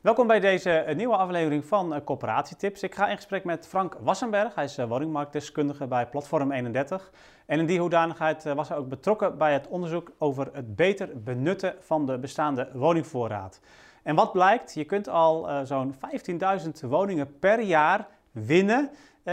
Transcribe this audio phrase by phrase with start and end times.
[0.00, 2.82] Welkom bij deze eh, nieuwe aflevering van uh, Coöperatietips.
[2.82, 4.54] Ik ga in gesprek met Frank Wassenberg.
[4.54, 7.12] Hij is uh, woningmarktdeskundige bij Platform 31.
[7.46, 11.74] En in die hoedanigheid was hij ook betrokken bij het onderzoek over het beter benutten
[11.80, 13.60] van de bestaande woningvoorraad.
[14.02, 14.74] En wat blijkt?
[14.74, 18.90] Je kunt al zo'n 15.000 woningen per jaar winnen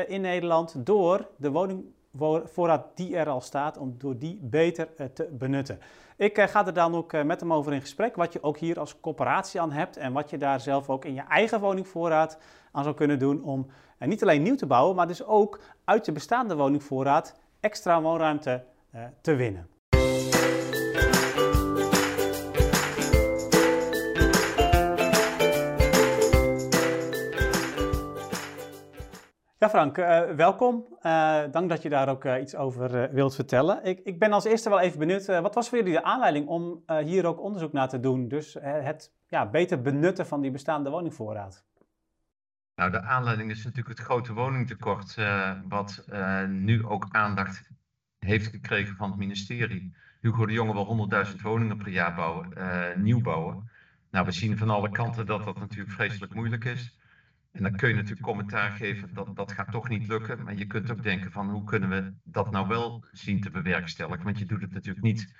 [0.08, 1.52] in Nederland door de
[2.12, 5.80] woningvoorraad die er al staat, om door die beter te benutten.
[6.18, 8.58] Ik uh, ga er dan ook uh, met hem over in gesprek, wat je ook
[8.58, 12.38] hier als coöperatie aan hebt en wat je daar zelf ook in je eigen woningvoorraad
[12.72, 13.68] aan zou kunnen doen om
[14.00, 18.64] niet alleen nieuw te bouwen, maar dus ook uit je bestaande woningvoorraad extra woonruimte
[19.22, 19.77] te winnen.
[29.68, 30.86] Ja, Frank, uh, welkom.
[31.04, 33.84] Uh, dank dat je daar ook uh, iets over wilt vertellen.
[33.84, 36.84] Ik, ik, ben als eerste wel even benieuwd, wat was voor jullie de aanleiding om
[37.04, 38.28] hier ook onderzoek naar te doen?
[38.28, 41.66] Dus het ja, beter benutten van die bestaande woningvoorraad.
[42.76, 45.18] Nou, de aanleiding is natuurlijk het grote woningtekort,
[45.68, 46.06] wat
[46.48, 47.70] nu ook aandacht
[48.20, 49.96] heeft gekregen van het ministerie.
[50.22, 52.54] Hugo de Jonge wil 100.000 woningen per jaar bouwen,
[53.04, 53.70] nieuw bouwen.
[54.12, 56.98] Nou, we zien van alle kanten dat dat natuurlijk vreselijk moeilijk is.
[57.58, 60.44] En dan kun je natuurlijk commentaar geven dat dat gaat toch niet lukken.
[60.44, 64.24] Maar je kunt ook denken van hoe kunnen we dat nou wel zien te bewerkstelligen.
[64.24, 65.34] Want je doet het natuurlijk niet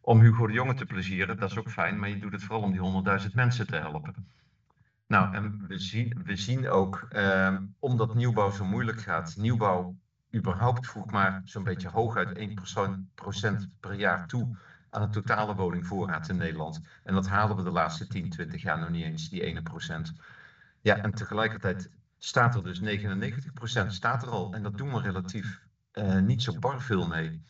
[0.00, 1.98] om Hugo de Jonge te plezieren, dat is ook fijn.
[1.98, 4.14] Maar je doet het vooral om die 100.000 mensen te helpen.
[5.06, 9.96] Nou, en we zien, we zien ook, eh, omdat nieuwbouw zo moeilijk gaat, nieuwbouw
[10.34, 14.56] überhaupt voegt maar zo'n beetje hooguit 1% per jaar toe
[14.90, 16.80] aan de totale woningvoorraad in Nederland.
[17.02, 20.12] En dat halen we de laatste 10, 20 jaar nog niet eens, die 1%.
[20.86, 24.52] Ja, en tegelijkertijd staat er dus 99% staat er al.
[24.52, 25.60] En dat doen we relatief
[25.92, 27.44] uh, niet zo bar veel mee.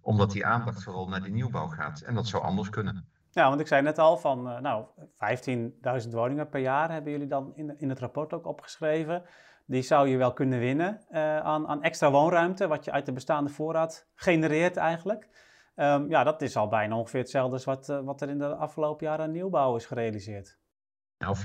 [0.00, 2.00] Omdat die aandacht vooral naar die nieuwbouw gaat.
[2.00, 3.08] En dat zou anders kunnen.
[3.30, 4.84] Ja, want ik zei net al van, uh, nou,
[6.04, 9.22] 15.000 woningen per jaar hebben jullie dan in, in het rapport ook opgeschreven.
[9.66, 13.12] Die zou je wel kunnen winnen uh, aan, aan extra woonruimte, wat je uit de
[13.12, 15.28] bestaande voorraad genereert eigenlijk.
[15.76, 19.06] Um, ja, dat is al bijna ongeveer hetzelfde als wat, wat er in de afgelopen
[19.06, 20.58] jaren aan nieuwbouw is gerealiseerd.
[21.20, 21.36] Nou,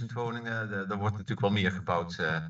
[0.00, 2.16] 15.000 woningen, er wordt natuurlijk wel meer gebouwd.
[2.20, 2.44] Uh,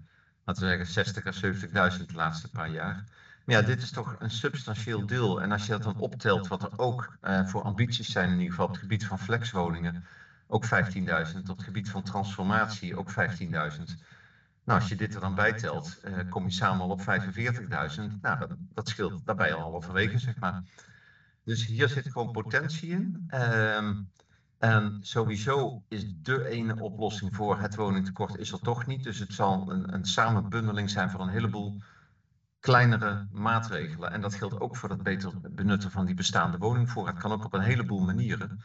[0.45, 3.05] laten we zeggen 60.000 à 70.000 de laatste paar jaar.
[3.45, 5.43] Maar ja, dit is toch een substantieel deel.
[5.43, 8.51] En als je dat dan optelt, wat er ook uh, voor ambities zijn, in ieder
[8.51, 10.05] geval op het gebied van flexwoningen,
[10.47, 10.71] ook 15.000.
[11.41, 13.17] Op het gebied van transformatie ook 15.000.
[14.65, 17.07] Nou, als je dit er dan bij telt, kom je samen al op 45.000.
[18.21, 20.63] Nou, dat, dat scheelt daarbij al halverwege, zeg maar.
[21.45, 23.29] Dus hier zit gewoon potentie in.
[23.31, 23.91] Uh,
[24.59, 29.03] en sowieso is de ene oplossing voor het woningtekort is er toch niet.
[29.03, 31.83] Dus het zal een, een samenbundeling zijn van een heleboel
[32.61, 34.13] kleinere maatregelen.
[34.13, 37.19] En dat geldt ook voor het beter benutten van die bestaande woningvoorraad.
[37.19, 38.61] kan ook op een heleboel manieren.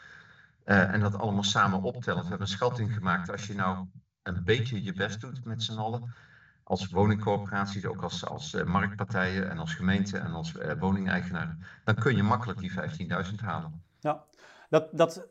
[0.66, 2.22] Uh, en dat allemaal samen optellen.
[2.22, 3.31] We hebben een schatting gemaakt.
[3.31, 3.85] Als je nou
[4.23, 6.13] een beetje je best doet met z'n allen.
[6.63, 11.63] Als woningcorporaties, ook als, als uh, marktpartijen en als gemeente en als uh, woningeigenaren.
[11.84, 13.84] Dan kun je makkelijk die 15.000 halen.
[14.00, 14.23] Ja,
[14.69, 15.28] dat, dat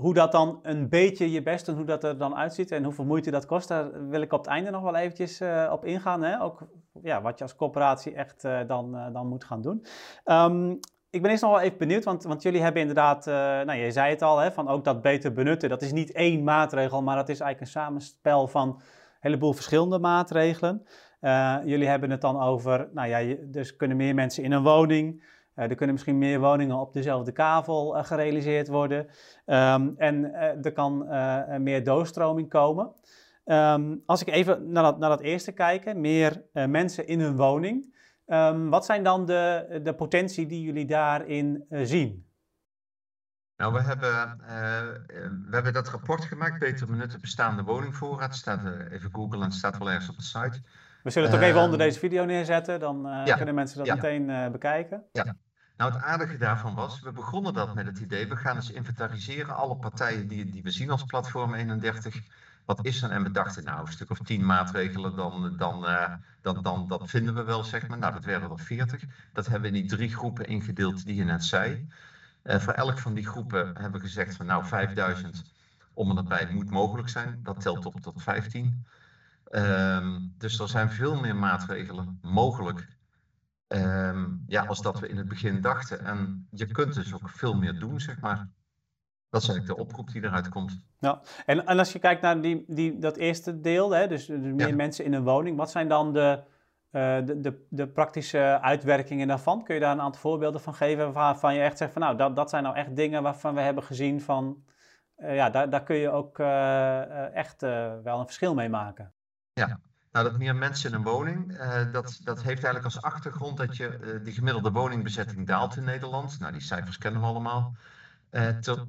[0.00, 3.04] hoe dat dan een beetje je best en hoe dat er dan uitziet en hoeveel
[3.04, 6.22] moeite dat kost, daar wil ik op het einde nog wel eventjes uh, op ingaan.
[6.22, 6.42] Hè?
[6.42, 6.66] Ook
[7.02, 9.86] ja, wat je als corporatie echt uh, dan, uh, dan moet gaan doen.
[10.24, 10.78] Um,
[11.10, 13.26] ik ben eerst nog wel even benieuwd, want, want jullie hebben inderdaad,
[13.66, 15.68] nou je zei het al, hè, van ook dat beter benutten.
[15.68, 18.82] Dat is niet één maatregel, maar dat is eigenlijk een samenspel van een
[19.20, 20.86] heleboel verschillende maatregelen.
[21.64, 25.22] jullie hebben het dan over, nou ja, dus kunnen meer mensen in een woning.
[25.60, 28.98] Uh, er kunnen misschien meer woningen op dezelfde kavel uh, gerealiseerd worden.
[29.46, 31.06] Um, en uh, er kan
[31.62, 32.92] meer doorstroming komen.
[33.44, 37.94] Um, als ik even naar dat, naar dat eerste kijk, meer mensen in hun woning.
[38.26, 42.28] Um, wat zijn dan de, de potentie die jullie daarin zien?
[43.56, 44.38] Nou, we hebben,
[45.48, 48.34] we hebben dat rapport gemaakt, Beter benutten bestaande woningvoorraad.
[48.34, 48.60] Staat,
[48.90, 50.62] even googlen, het staat wel ergens op de site.
[51.02, 53.94] We zullen het ook even onder deze video neerzetten, dan ja, kunnen mensen dat ja.
[53.94, 55.04] meteen bekijken.
[55.12, 55.36] Ja,
[55.80, 59.56] nou, het aardige daarvan was, we begonnen dat met het idee, we gaan eens inventariseren
[59.56, 62.20] alle partijen die, die we zien als Platform 31.
[62.64, 63.10] Wat is er?
[63.10, 67.10] En we dachten, nou, een stuk of tien maatregelen, dan, dan, uh, dan, dan dat
[67.10, 67.98] vinden we wel, zeg maar.
[67.98, 69.04] Nou, dat werden er veertig.
[69.32, 71.88] Dat hebben we in die drie groepen ingedeeld die je net zei.
[72.42, 75.44] Uh, voor elk van die groepen hebben we gezegd van, nou, 5000
[75.94, 77.40] om en bij moet mogelijk zijn.
[77.42, 78.84] Dat telt op tot 15.
[79.50, 82.88] Um, dus er zijn veel meer maatregelen mogelijk
[83.76, 86.04] Um, ja, als dat we in het begin dachten.
[86.04, 88.48] En je kunt dus ook veel meer doen, zeg maar.
[89.28, 90.86] Dat is eigenlijk de oproep die eruit komt.
[90.98, 94.38] Ja, en, en als je kijkt naar die, die, dat eerste deel, hè, dus, dus
[94.38, 94.74] meer ja.
[94.74, 96.42] mensen in een woning, wat zijn dan de,
[96.90, 99.64] uh, de, de, de, praktische uitwerkingen daarvan?
[99.64, 102.36] Kun je daar een aantal voorbeelden van geven waarvan je echt zegt van nou, dat,
[102.36, 104.64] dat zijn nou echt dingen waarvan we hebben gezien van
[105.16, 106.38] ja, daar, daar kun je ook
[107.34, 107.60] echt
[108.02, 109.12] wel een verschil mee maken.
[109.52, 109.80] Ja,
[110.12, 111.56] nou, dat meer mensen in een woning,
[111.92, 116.38] dat, dat heeft eigenlijk als achtergrond dat je die gemiddelde woningbezetting daalt in Nederland.
[116.38, 117.74] Nou, die cijfers kennen we allemaal.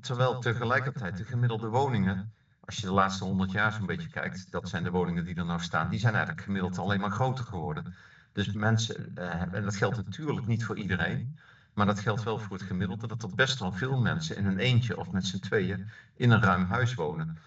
[0.02, 2.34] terwijl tegelijkertijd de gemiddelde woningen
[2.66, 5.46] als je de laatste 100 jaar zo'n beetje kijkt, dat zijn de woningen die er
[5.46, 7.96] nou staan, die zijn eigenlijk gemiddeld alleen maar groter geworden.
[8.34, 9.16] Dus mensen,
[9.52, 11.38] en dat geldt natuurlijk niet voor iedereen,
[11.74, 14.60] maar dat geldt wel voor het gemiddelde, dat er best wel veel mensen in een
[14.60, 17.38] eentje of met z'n tweeën in een ruim huis wonen.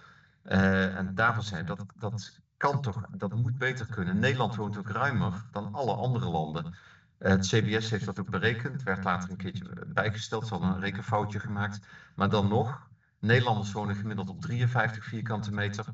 [0.43, 4.19] En daarvan zijn dat, dat kan toch, dat moet beter kunnen.
[4.19, 6.75] Nederland woont ook ruimer dan alle andere landen.
[7.19, 11.41] Het CBS heeft dat ook berekend, werd later een keertje bijgesteld, ze hadden een rekenfoutje
[11.41, 11.87] gemaakt.
[12.15, 12.89] Maar dan nog,
[13.19, 15.85] Nederlanders wonen gemiddeld op 53 vierkante meter.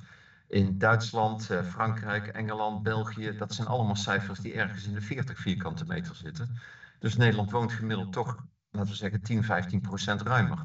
[0.49, 5.39] In Duitsland, eh, Frankrijk, Engeland, België, dat zijn allemaal cijfers die ergens in de 40
[5.39, 6.61] vierkante meter zitten.
[6.99, 8.37] Dus Nederland woont gemiddeld toch,
[8.71, 10.59] laten we zeggen, 10, 15 procent ruimer.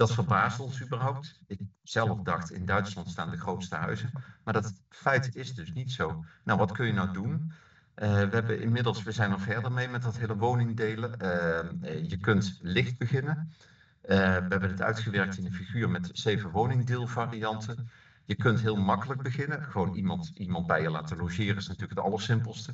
[0.00, 1.40] Dat verbaast ons überhaupt.
[1.46, 4.10] Ik zelf dacht, in Duitsland staan de grootste huizen.
[4.44, 6.24] Maar dat feit is dus niet zo.
[6.44, 7.32] Nou, wat kun je nou doen?
[7.32, 11.10] Uh, we hebben inmiddels, we zijn er verder mee met dat hele woningdelen.
[11.22, 13.36] Uh, je kunt licht beginnen.
[14.02, 17.90] Uh, we hebben het uitgewerkt in een figuur met zeven woningdeelvarianten.
[18.24, 19.62] Je kunt heel makkelijk beginnen.
[19.62, 22.72] Gewoon iemand, iemand bij je laten logeren is natuurlijk het allersimpelste.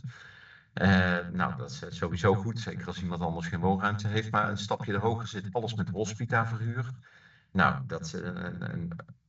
[0.82, 4.30] Uh, nou, dat is eh, sowieso goed, zeker als iemand anders geen woonruimte heeft.
[4.30, 6.90] Maar een stapje hoger zit alles met hospita-verhuur.
[7.50, 8.72] Nou, dat is een,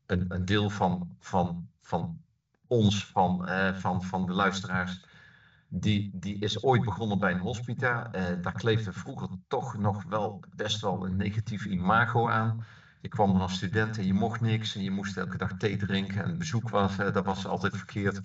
[0.06, 2.22] een, een, deel van, van, van
[2.68, 5.06] ons, van, van, van de luisteraars,
[5.68, 8.08] die, die is ooit begonnen bij een hospita.
[8.42, 12.66] Daar kleefde vroeger toch nog wel best wel een negatief imago aan.
[13.02, 15.78] Je kwam er als student en je mocht niks en je moest elke dag thee
[15.78, 18.22] drinken en bezoek was, dat was altijd verkeerd.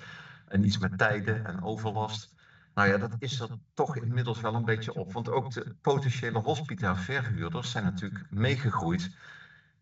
[0.49, 2.32] En iets met tijden en overlast.
[2.75, 5.13] Nou ja, dat is er toch inmiddels wel een beetje op.
[5.13, 9.17] Want ook de potentiële hospita-verhuurders zijn natuurlijk meegegroeid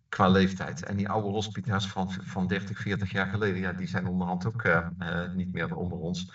[0.09, 0.85] qua leeftijd.
[0.85, 4.65] En die oude hospita's van, van 30, 40 jaar geleden, ja, die zijn onderhand ook
[4.65, 6.33] uh, uh, niet meer onder ons.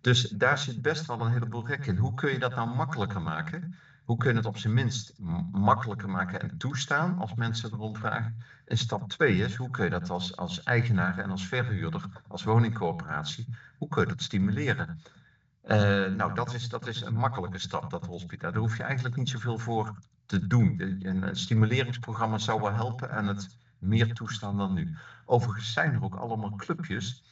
[0.00, 1.96] Dus daar zit best wel een heleboel rek in.
[1.96, 3.74] Hoe kun je dat nou makkelijker maken?
[4.04, 5.14] Hoe kun je het op zijn minst
[5.52, 8.36] makkelijker maken en toestaan als mensen erom vragen?
[8.64, 12.44] En stap 2 is, hoe kun je dat als, als eigenaar en als verhuurder, als
[12.44, 13.46] woningcorporatie,
[13.78, 15.00] hoe kun je dat stimuleren?
[15.66, 15.76] Uh,
[16.06, 18.50] nou, dat is, dat is een makkelijke stap, dat hospita.
[18.50, 19.94] Daar hoef je eigenlijk niet zoveel voor
[20.26, 20.98] te doen.
[21.02, 24.96] Een stimuleringsprogramma zou wel helpen en het meer toestaan dan nu.
[25.24, 27.24] Overigens zijn er ook allemaal clubjes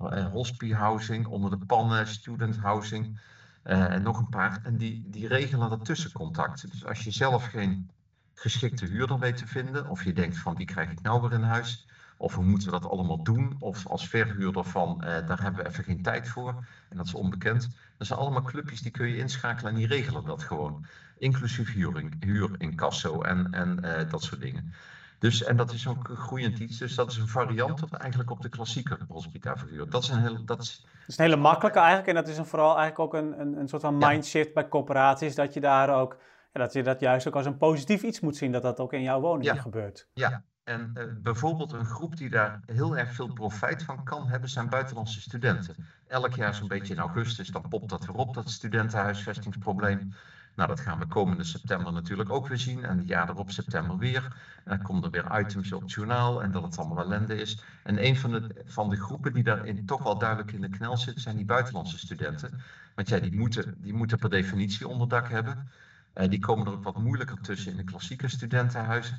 [0.00, 3.20] uh, hospie housing, onder de pannen, student housing
[3.64, 4.60] uh, en nog een paar.
[4.62, 6.70] En die, die regelen dat tussencontact.
[6.70, 7.90] Dus als je zelf geen
[8.34, 11.42] geschikte huurder weet te vinden, of je denkt van wie krijg ik nou weer in
[11.42, 11.86] huis,
[12.16, 15.68] of hoe moeten we dat allemaal doen, of als verhuurder van uh, daar hebben we
[15.68, 17.76] even geen tijd voor en dat is onbekend.
[17.98, 20.86] Dat zijn allemaal clubjes die kun je inschakelen en die regelen dat gewoon.
[21.18, 24.72] Inclusief huuring, huurincasso en, en dat soort dingen.
[25.18, 26.78] Dus, en dat is ook groeiend iets.
[26.78, 29.90] Dus dat is een variant op, eigenlijk op de klassieke hospitaverhuur.
[29.90, 30.44] Dat is een heel...
[30.44, 32.08] Dat is, dat is een hele makkelijke eigenlijk.
[32.08, 35.34] En dat is een, vooral eigenlijk ook een, een, een soort van mindshift bij corporaties.
[35.34, 36.16] Dat je daar ook...
[36.52, 38.52] Dat je dat juist ook als een positief iets moet zien.
[38.52, 39.54] Dat dat ook in jouw woning ja.
[39.54, 40.08] gebeurt.
[40.12, 44.48] Ja, en uh, bijvoorbeeld een groep die daar heel erg veel profijt van kan hebben,
[44.48, 45.74] zijn buitenlandse studenten.
[46.06, 50.12] Elk jaar zo'n beetje in augustus, dan popt dat weer op, dat studentenhuisvestingsprobleem.
[50.54, 52.84] Nou, dat gaan we komende september natuurlijk ook weer zien.
[52.84, 54.22] En het jaar erop september weer.
[54.64, 57.62] En dan komen er weer items op het journaal en dat het allemaal ellende is.
[57.82, 60.96] En een van de, van de groepen die daarin toch wel duidelijk in de knel
[60.96, 62.60] zit, zijn die buitenlandse studenten.
[62.94, 65.68] Want ja, die moeten, die moeten per definitie onderdak hebben.
[66.14, 69.18] Uh, die komen er ook wat moeilijker tussen in de klassieke studentenhuizen.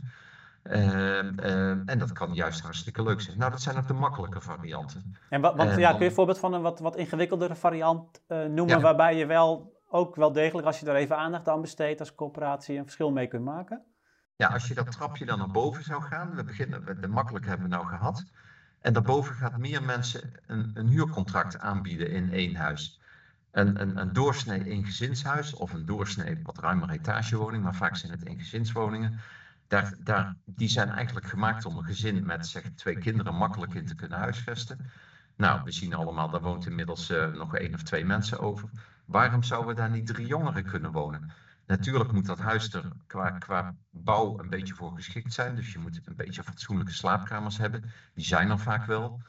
[0.72, 3.38] Uh, uh, en dat kan juist hartstikke leuk zijn.
[3.38, 5.16] Nou, dat zijn ook de makkelijke varianten.
[5.30, 8.68] En wat, wat, ja, kun je een voorbeeld van een wat, wat ingewikkeldere variant noemen,
[8.68, 8.80] ja.
[8.80, 12.78] waarbij je wel ook wel degelijk, als je daar even aandacht aan besteedt als coöperatie,
[12.78, 13.84] een verschil mee kunt maken?
[14.36, 17.70] Ja, als je dat trapje dan naar boven zou gaan, we beginnen, de makkelijk hebben
[17.70, 18.24] we nou gehad.
[18.82, 23.02] En daarboven gaat meer mensen een, een huurcontract aanbieden in één huis.
[23.52, 28.26] Een, een, een doorsnee eengezinshuis of een doorsnee wat ruimer etagewoning, maar vaak zijn het
[28.26, 29.20] eengezinswoningen.
[30.46, 34.18] Die zijn eigenlijk gemaakt om een gezin met zeg, twee kinderen makkelijk in te kunnen
[34.18, 34.92] huisvesten.
[35.36, 38.70] Nou, we zien allemaal, daar woont inmiddels uh, nog één of twee mensen over.
[39.06, 41.32] Waarom zouden daar niet drie jongeren kunnen wonen?
[41.66, 45.56] Natuurlijk moet dat huis er qua, qua bouw een beetje voor geschikt zijn.
[45.56, 47.92] Dus je moet een beetje fatsoenlijke slaapkamers hebben.
[48.14, 49.22] Die zijn er vaak wel.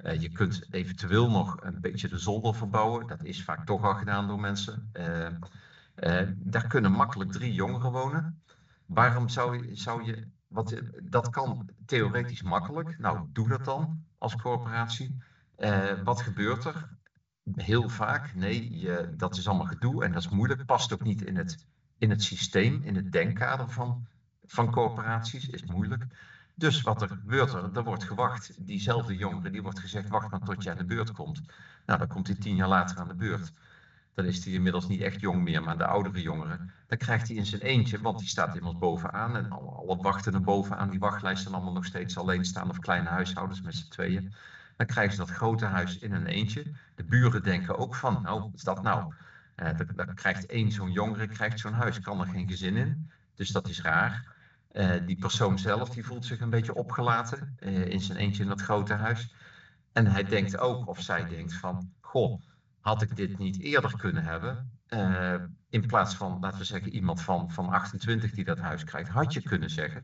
[0.00, 3.06] Uh, je kunt eventueel nog een beetje de zolder verbouwen.
[3.06, 4.90] Dat is vaak toch al gedaan door mensen.
[4.92, 8.42] Uh, daar kunnen makkelijk drie jongeren wonen.
[8.86, 12.98] Waarom zou zou je wat, dat kan theoretisch makkelijk.
[12.98, 15.16] Nou, doe dat dan als corporatie.
[16.04, 16.88] wat gebeurt er?
[17.52, 20.64] heel vaak, nee, je, dat is allemaal gedoe en dat is moeilijk.
[20.64, 21.66] Past ook niet in het,
[21.98, 24.06] in het systeem, in het denkkader van,
[24.44, 26.06] van corporaties, is moeilijk.
[26.54, 27.76] Dus wat er gebeurt er?
[27.76, 28.66] Er wordt gewacht.
[28.66, 31.42] Diezelfde jongere, die wordt gezegd, wacht maar tot je aan de beurt komt.
[31.86, 33.52] Nou, dan komt hij tien jaar later aan de beurt.
[34.14, 36.72] Dan is hij inmiddels niet echt jong meer, maar de oudere jongeren.
[36.86, 39.36] Dan krijgt hij in zijn eentje, want die staat immers bovenaan.
[39.36, 40.90] En alle wachten er bovenaan.
[40.90, 44.34] Die wachtlijsten allemaal nog steeds alleen staan of kleine huishoudens met z'n tweeën.
[44.76, 46.64] Dan krijgen ze dat grote huis in een eentje.
[46.94, 49.14] De buren denken ook van, nou, wat is dat nou?
[49.56, 53.10] Uh, dan, krijgt één zo'n jongere krijgt zo'n huis, kan er geen gezin in.
[53.34, 54.32] Dus dat is raar.
[54.72, 58.48] Uh, die persoon zelf die voelt zich een beetje opgelaten uh, in zijn eentje in
[58.48, 59.34] dat grote huis.
[59.92, 62.40] En hij denkt ook, of zij denkt van, goh,
[62.84, 64.70] had ik dit niet eerder kunnen hebben?
[64.88, 65.34] Uh,
[65.68, 69.32] in plaats van, laten we zeggen, iemand van, van 28 die dat huis krijgt, had
[69.32, 70.02] je kunnen zeggen,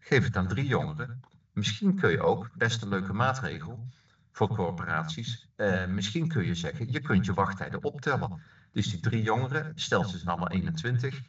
[0.00, 1.20] geef het aan drie jongeren.
[1.52, 3.86] Misschien kun je ook, best een leuke maatregel
[4.30, 5.48] voor corporaties,
[5.88, 8.40] misschien kun je zeggen, je kunt je wachttijden optellen.
[8.70, 11.22] Dus die drie jongeren, stel ze zijn allemaal 21,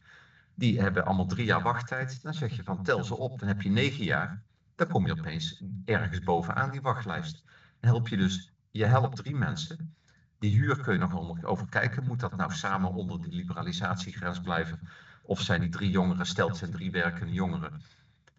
[0.55, 2.21] die hebben allemaal drie jaar wachttijd.
[2.21, 4.41] Dan zeg je van tel ze op, dan heb je negen jaar.
[4.75, 7.43] Dan kom je opeens ergens bovenaan die wachtlijst.
[7.79, 9.95] Help je dus, je helpt drie mensen.
[10.43, 12.03] Die huur kun je nog over kijken.
[12.07, 14.79] Moet dat nou samen onder die liberalisatiegrens blijven?
[15.21, 17.81] Of zijn die drie jongeren, stelt zijn drie werkende jongeren.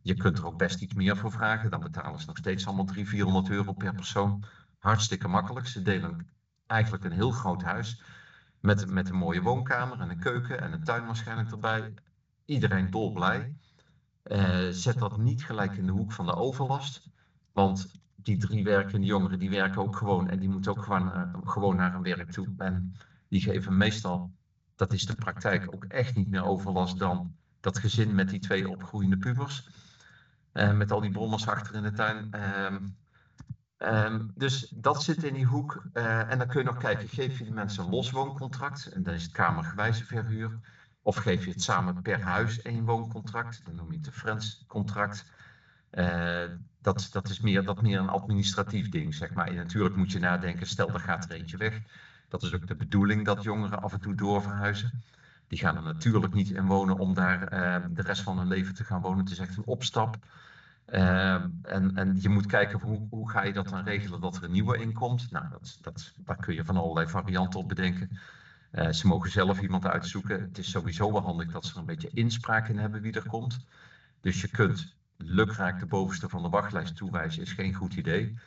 [0.02, 1.70] Je kunt er ook best iets meer voor vragen.
[1.70, 4.44] Dan betalen ze nog steeds allemaal 300, 400 euro per persoon.
[4.78, 5.66] Hartstikke makkelijk.
[5.66, 6.28] Ze delen
[6.66, 8.02] eigenlijk een heel groot huis.
[8.60, 11.94] Met, met een mooie woonkamer en een keuken en een tuin waarschijnlijk erbij.
[12.44, 13.56] Iedereen dolblij.
[14.24, 17.08] Uh, zet dat niet gelijk in de hoek van de overlast.
[17.52, 20.28] Want die drie werkende jongeren, die werken ook gewoon.
[20.28, 22.48] En die moeten ook gewoon, uh, gewoon naar hun werk toe.
[22.58, 22.94] En
[23.28, 24.32] die geven meestal,
[24.76, 28.68] dat is de praktijk, ook echt niet meer overlast dan dat gezin met die twee
[28.68, 29.68] opgroeiende pubers.
[30.52, 32.30] Uh, met al die brommers achter in de tuin.
[33.78, 35.86] Um, dus dat zit in die hoek.
[35.92, 39.14] Uh, en dan kun je nog kijken, geef je die mensen een loswooncontract, en dan
[39.14, 40.58] is het kamergewijze verhuur.
[41.02, 45.24] Of geef je het samen per huis één wooncontract, dan noem je het een friends-contract.
[45.26, 45.43] Uh,
[46.80, 49.46] dat, dat is meer, dat meer een administratief ding, zeg maar.
[49.46, 51.80] En natuurlijk moet je nadenken, stel er gaat er eentje weg.
[52.28, 55.02] Dat is ook de bedoeling dat jongeren af en toe doorverhuizen.
[55.48, 58.74] Die gaan er natuurlijk niet in wonen om daar uh, de rest van hun leven
[58.74, 59.18] te gaan wonen.
[59.18, 60.16] Het is echt een opstap.
[60.88, 64.44] Uh, en, en je moet kijken hoe, hoe ga je dat dan regelen dat er
[64.44, 65.30] een nieuwe inkomt.
[65.30, 68.18] Nou, dat, dat, daar kun je van allerlei varianten op bedenken.
[68.72, 70.40] Uh, ze mogen zelf iemand uitzoeken.
[70.40, 73.28] Het is sowieso wel handig dat ze er een beetje inspraak in hebben wie er
[73.28, 73.58] komt.
[74.20, 78.38] Dus je kunt lukraak de bovenste van de wachtlijst toewijzen, is geen goed idee.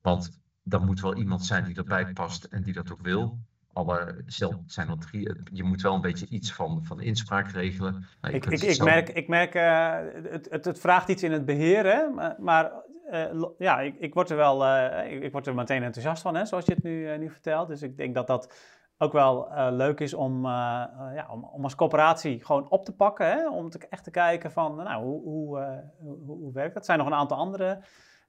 [0.00, 3.38] Want dan moet wel iemand zijn die erbij past en die dat ook wil
[3.72, 8.06] alle, stel, zijn er drie, je moet wel een beetje iets van, van inspraak regelen.
[8.20, 9.96] Nou, ik, ik, ik merk, ik merk uh,
[10.30, 12.08] het, het, het, vraagt iets in het beheer, hè?
[12.08, 12.72] maar, maar
[13.12, 16.34] uh, ja, ik, ik, word er wel, uh, ik, ik, word er meteen enthousiast van,
[16.34, 17.68] hè, zoals je het nu, nu vertelt.
[17.68, 18.54] Dus ik denk dat dat
[19.02, 23.50] ook wel leuk is om, ja, om, om, als coöperatie gewoon op te pakken, hè?
[23.50, 26.82] om te, echt te kijken van, nou, hoe, hoe, hoe, hoe werkt dat?
[26.82, 27.78] Er zijn nog een aantal andere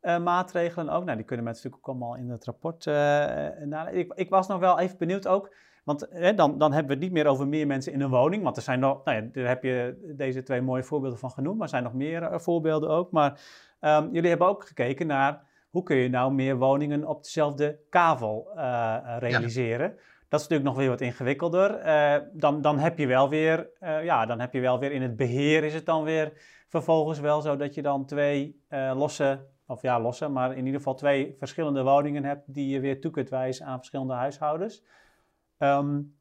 [0.01, 1.03] maatregelen ook.
[1.03, 2.85] Nou, die kunnen mensen natuurlijk ook allemaal in het rapport
[3.91, 7.11] ik, ik, was nog wel even benieuwd ook, want dan, dan hebben we het niet
[7.11, 9.63] meer over meer mensen in een woning, want er zijn nog, nou ja, daar heb
[9.63, 13.11] je deze twee mooie voorbeelden van genoemd, maar er zijn nog meer voorbeelden ook.
[13.11, 13.41] Maar
[13.81, 18.47] um, jullie hebben ook gekeken naar hoe kun je nou meer woningen op dezelfde kavel
[19.19, 19.95] realiseren.
[19.95, 20.11] Ja.
[20.33, 21.85] Dat is natuurlijk nog weer wat ingewikkelder.
[21.85, 25.01] Uh, dan, dan, heb je wel weer, uh, ja, dan heb je wel weer in
[25.01, 26.33] het beheer is het dan weer
[26.67, 30.79] vervolgens wel zo dat je dan twee uh, losse of ja, losse, maar in ieder
[30.79, 34.83] geval twee verschillende woningen hebt die je weer toe kunt wijzen aan verschillende huishoudens.
[35.57, 36.17] Um,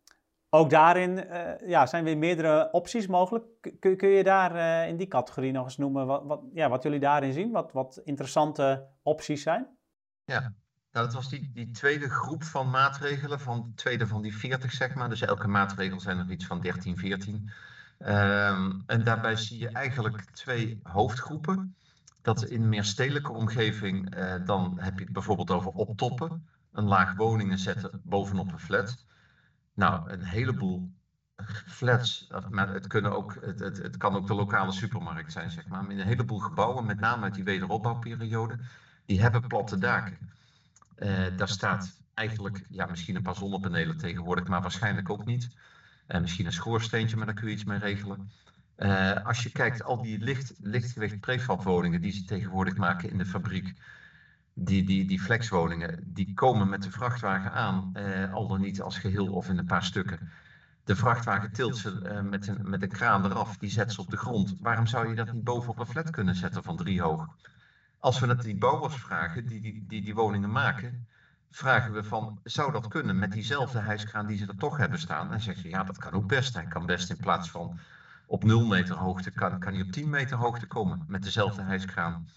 [0.50, 1.26] ook daarin
[1.66, 3.44] ja, zijn weer meerdere opties mogelijk.
[3.78, 7.00] Kun, kun je daar in die categorie nog eens noemen wat, wat, ja, wat jullie
[7.00, 7.50] daarin zien?
[7.50, 9.68] Wat, wat interessante opties zijn?
[10.24, 10.52] Ja,
[10.92, 14.72] nou, dat was die, die tweede groep van maatregelen, van de tweede van die 40
[14.72, 15.08] zeg maar.
[15.08, 17.50] Dus elke maatregel zijn er iets van 13, 14.
[17.98, 21.74] Um, en daarbij zie je eigenlijk twee hoofdgroepen
[22.22, 26.84] dat in een meer stedelijke omgeving, eh, dan heb je het bijvoorbeeld over optoppen, een
[26.84, 29.04] laag woningen zetten bovenop een flat.
[29.74, 30.90] Nou, een heleboel
[31.66, 35.68] flats, maar het, kunnen ook, het, het, het kan ook de lokale supermarkt zijn, zeg
[35.68, 35.82] maar.
[35.82, 38.58] Maar een heleboel gebouwen, met name uit die wederopbouwperiode,
[39.06, 40.31] die hebben platte daken.
[41.02, 45.48] Uh, daar staat eigenlijk, ja, misschien een paar zonnepanelen tegenwoordig, maar waarschijnlijk ook niet.
[46.08, 48.30] Uh, misschien een schoorsteentje, maar daar kun je iets mee regelen.
[48.78, 53.26] Uh, als je kijkt, al die licht, lichtgewicht prefabwoningen die ze tegenwoordig maken in de
[53.26, 53.74] fabriek,
[54.54, 57.92] die, die, die flexwoningen, die komen met de vrachtwagen aan,
[58.32, 60.30] al dan niet als geheel of in een paar stukken.
[60.84, 64.16] De vrachtwagen tilt ze met, een, met een kraan eraf, die zet ze op de
[64.16, 64.56] grond.
[64.60, 67.28] Waarom zou je dat niet bovenop een flat kunnen zetten van drie hoog?
[68.02, 71.08] Als we het die bouwers vragen, die die, die die woningen maken,
[71.50, 75.32] vragen we van, zou dat kunnen met diezelfde hijskraan die ze er toch hebben staan?
[75.32, 76.54] En zeg je, ja, dat kan ook best.
[76.54, 77.78] Hij kan best in plaats van
[78.26, 82.28] op 0 meter hoogte kan, kan hij op 10 meter hoogte komen met dezelfde hijskraan.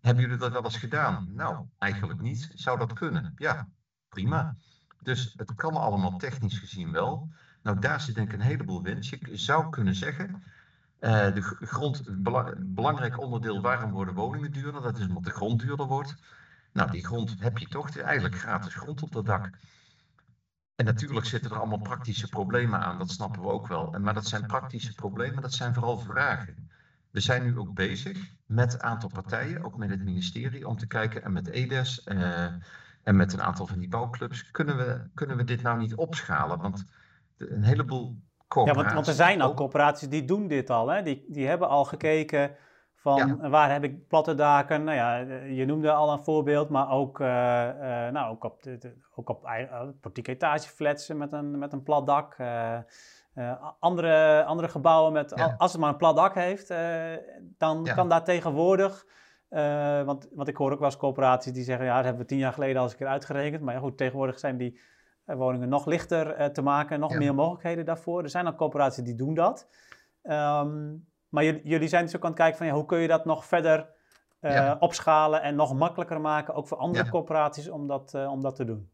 [0.00, 1.28] Hebben jullie dat wel eens gedaan?
[1.34, 2.50] Nou, eigenlijk niet.
[2.54, 3.32] Zou dat kunnen?
[3.36, 3.68] Ja,
[4.08, 4.56] prima.
[5.02, 7.28] Dus het kan allemaal technisch gezien wel.
[7.62, 9.10] Nou, daar zit denk ik een heleboel winst.
[9.10, 10.42] Je zou kunnen zeggen,
[11.00, 15.60] uh, de grond, een belangrijk onderdeel waarom worden woningen duurder, dat is omdat de grond
[15.60, 16.14] duurder wordt.
[16.72, 19.50] Nou, die grond heb je toch eigenlijk gratis grond op dat dak.
[20.74, 23.90] En natuurlijk zitten er allemaal praktische problemen aan, dat snappen we ook wel.
[23.90, 26.70] Maar dat zijn praktische problemen, dat zijn vooral vragen.
[27.10, 30.86] We zijn nu ook bezig met een aantal partijen, ook met het ministerie, om te
[30.86, 32.44] kijken en met EDES uh,
[33.02, 36.58] en met een aantal van die bouwclubs, kunnen we, kunnen we dit nou niet opschalen?
[36.58, 36.84] Want
[37.36, 38.20] een heleboel
[38.54, 40.88] ja, want, want, er zijn al corporaties die doen dit al.
[40.88, 41.02] Hè?
[41.02, 42.56] Die, die hebben al gekeken
[42.94, 44.84] van waar heb ik platte daken.
[44.84, 48.94] Nou ja, je noemde al een voorbeeld, maar ook, uh, uh, nou, ook op, de,
[49.14, 52.36] ook op uh, etageflats met een, met een plat dak.
[53.80, 56.68] andere, andere gebouwen met, als het maar een plat dak heeft,
[57.58, 59.06] dan kan daar tegenwoordig...
[60.04, 62.38] want, want ik hoor ook wel eens corporaties die zeggen, ja, dat hebben we tien
[62.38, 63.62] jaar geleden al eens een keer uitgerekend.
[63.62, 64.84] Maar ja, goed, tegenwoordig zijn die eh,
[65.36, 68.22] woningen nog lichter eh, te maken, nog meer mogelijkheden daarvoor.
[68.22, 69.68] Er zijn al corporaties die doen dat.
[70.22, 70.96] Ehm,
[71.28, 73.44] maar jullie zijn dus ook aan het kijken van ja, hoe kun je dat nog
[73.44, 73.96] verder
[74.40, 78.64] uh, opschalen en nog makkelijker maken, ook voor andere corporaties om dat, om dat te
[78.64, 78.90] doen.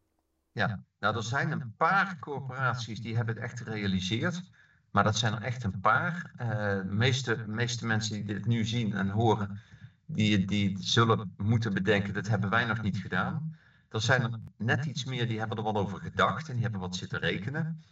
[0.53, 4.43] Ja, nou er zijn een paar corporaties die hebben het echt gerealiseerd.
[4.91, 6.33] Maar dat zijn er echt een paar.
[6.37, 9.61] De meeste, meeste mensen die dit nu zien en horen,
[10.07, 13.57] die, die zullen moeten bedenken, dat hebben wij nog niet gedaan.
[13.95, 16.81] Er zijn er net iets meer die hebben er wel over gedacht en die hebben
[16.81, 17.83] wat zitten rekenen.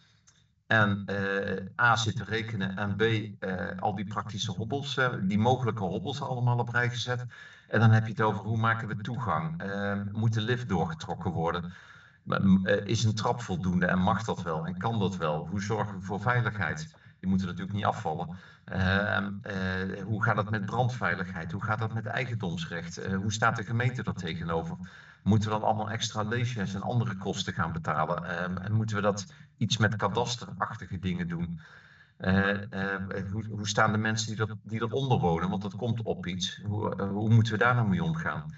[0.66, 3.30] En uh, A zitten rekenen en B uh,
[3.78, 7.24] al die praktische hobbels, uh, die mogelijke hobbels allemaal op rij gezet.
[7.68, 9.62] En dan heb je het over hoe maken we toegang?
[10.12, 11.72] moet de lift doorgetrokken worden?
[12.84, 15.46] is een trap voldoende en mag dat wel en kan dat wel?
[15.46, 16.94] Hoe zorgen we voor veiligheid?
[17.20, 18.36] Die moeten natuurlijk niet afvallen.
[20.04, 21.52] hoe gaat het met brandveiligheid?
[21.52, 23.06] Hoe gaat dat met eigendomsrecht?
[23.06, 24.76] hoe staat de gemeente er tegenover?
[25.22, 28.24] Moeten we dan allemaal extra leesjes en andere kosten gaan betalen?
[28.24, 29.26] Ehm, en moeten we dat
[29.56, 31.60] iets met kadasterachtige dingen doen?
[32.18, 32.58] Uh,
[33.32, 35.50] hoe, hoe, staan de mensen die, dat, die eronder wonen?
[35.50, 36.60] Want dat komt op iets.
[36.64, 38.54] Hoe, uh, hoe moeten we daar nou mee omgaan?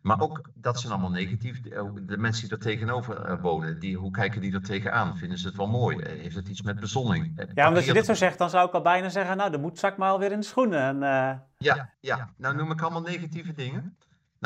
[0.00, 1.60] Maar ook, dat zijn allemaal negatief.
[2.06, 5.16] De mensen die er tegenover wonen, die, hoe kijken die er tegenaan?
[5.16, 6.04] Vinden ze het wel mooi?
[6.04, 7.48] Heeft het iets met bezonning?
[7.54, 9.78] Ja, omdat je dit zo zegt, dan zou ik al bijna zeggen, nou, de moet
[9.78, 11.02] zak maar alweer in de schoenen.
[11.02, 13.96] En, ja, ja, nou noem ik allemaal negatieve dingen.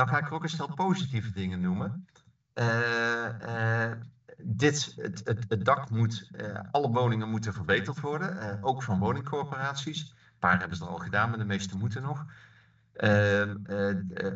[0.00, 2.06] Nou ga ik ook een stel positieve dingen noemen.
[2.54, 3.92] Uh, uh,
[4.36, 10.00] dit, het, het, dak moet, uh, alle woningen moeten verbeterd worden, ook van woningcorporaties.
[10.00, 12.24] Een paar hebben ze al gedaan, maar de meeste moeten nog.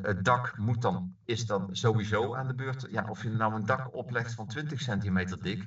[0.03, 2.87] het dak moet dan, is dan sowieso aan de beurt.
[2.90, 5.66] Ja, of je nou een dak oplegt van 20 centimeter dik,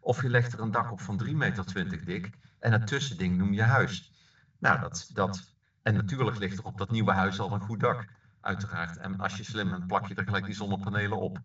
[0.00, 3.52] of je legt er een dak op van 3,20 meter dik, en het tussending noem
[3.52, 4.12] je huis.
[4.58, 5.52] Nou, dat, dat,
[5.82, 8.06] en natuurlijk ligt er op dat nieuwe huis al een goed dak
[8.44, 8.96] uiteraard.
[8.96, 11.38] En als je slim bent, plak je er gelijk die zonnepanelen op.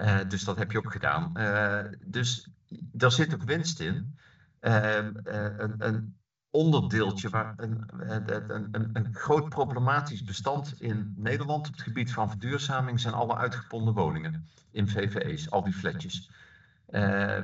[0.00, 1.32] Uh, dus dat heb je ook gedaan.
[1.36, 4.18] Uh, dus daar zit ook winst in.
[4.60, 6.16] Uh, een, een,
[6.50, 7.84] onderdeeltje, waar een,
[8.72, 13.94] een, een, groot problematisch bestand in Nederland op het gebied van verduurzaming zijn alle uitgeponden
[13.94, 16.30] woningen in VVE's, al die flatjes.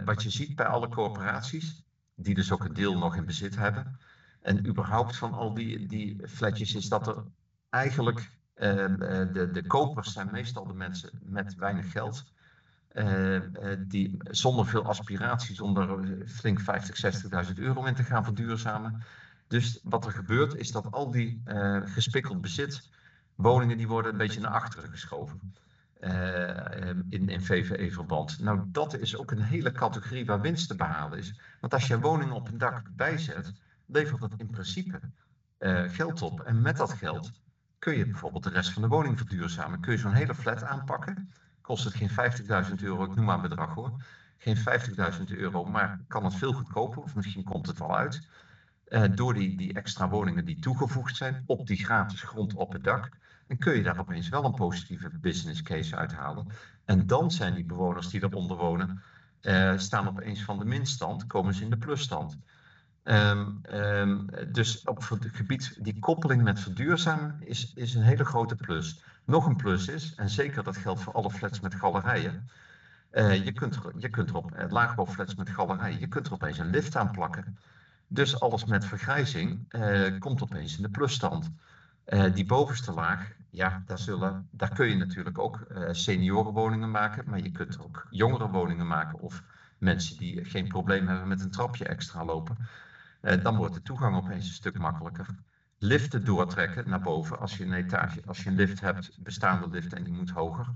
[0.05, 1.83] wat je ziet bij alle corporaties,
[2.14, 3.98] die dus ook een deel nog in bezit hebben,
[4.40, 7.24] en überhaupt van al die, die flatjes, is dat er
[7.70, 12.25] eigenlijk Ehm, eh, de, de kopers zijn meestal de mensen met weinig geld.
[12.92, 19.03] Ehm, eh, die zonder veel aspiratie, zonder flink 50, 60.000 euro in te gaan verduurzamen.
[19.46, 21.42] Dus wat er gebeurt is dat al die
[21.85, 22.88] gespikkeld bezit,
[23.35, 25.40] woningen die worden een beetje naar achteren geschoven.
[26.01, 28.38] Uh, in, in VVE-verband.
[28.40, 31.40] Nou, dat is ook een hele categorie waar winst te behalen is.
[31.61, 33.53] Want als je een woning op een dak bijzet,
[33.87, 35.01] levert dat in principe
[35.88, 36.40] geld op.
[36.40, 37.33] En met dat geld
[37.81, 39.81] kun je bijvoorbeeld de rest van de woning verduurzamen.
[39.81, 41.33] Kun je zo'n hele flat aanpakken.
[41.61, 42.11] Kost het geen
[42.69, 44.03] 50.000 euro, ik noem maar een bedrag hoor.
[44.38, 44.62] Geen 50.000
[45.27, 48.29] euro, maar kan het veel goedkoper, of misschien komt het wel uit.
[48.88, 52.85] Uh, door die, die extra woningen die toegevoegd zijn op die gratis grond op het
[52.85, 53.11] dak.
[53.47, 56.47] Dan kun je daar opeens wel een positieve business case uithalen.
[56.85, 59.03] En dan zijn die bewoners die eronder wonen,
[59.43, 62.38] uh, staan opeens van de minstand, komen ze in de plusstand.
[63.05, 63.61] Um,
[64.53, 69.03] dus op het gebied, die koppeling met verduurzamen is, is een hele grote plus.
[69.25, 72.49] Nog een plus is, en zeker dat geldt voor alle flats met galerijen,
[73.13, 76.59] uh, je, kunt je kunt er op uh, laagbouwflats met galerijen, je kunt er opeens
[76.59, 77.59] een lift aan plakken.
[78.07, 81.51] Dus alles met vergrijzing uh, komt opeens in de plusstand.
[82.35, 87.51] die bovenste laag, ja, daar, zullen, daar kun je natuurlijk ook seniorenwoningen maken, maar je
[87.51, 89.43] kunt ook jongere woningen maken of
[89.79, 92.57] mensen die geen probleem hebben met een trapje extra lopen.
[93.21, 95.27] Eh, dan wordt de toegang opeens een stuk makkelijker.
[95.83, 97.39] liften doortrekken naar boven.
[97.39, 100.67] Als je een etage, als je een lift hebt, bestaande lift en die moet hoger,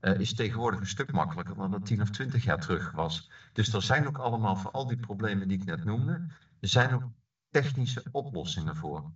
[0.00, 3.30] uh, is tegenwoordig een stuk makkelijker dan dat 10 of 20 jaar terug was.
[3.52, 6.26] Dus er zijn ook allemaal voor al die problemen die ik net noemde,
[6.60, 7.02] er zijn ook
[7.50, 9.10] technische oplossingen voor.